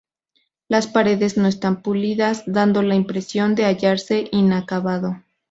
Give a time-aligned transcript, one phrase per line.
[0.67, 5.17] Las paredes no están pulidas, dando la impresión de hallarse inacabado.